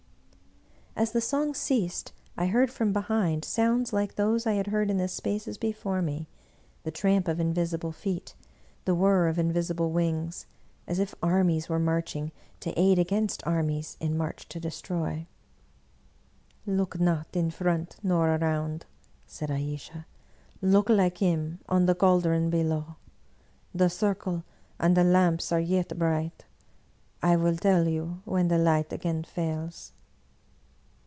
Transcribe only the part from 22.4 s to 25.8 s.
below. The circle and the lamps are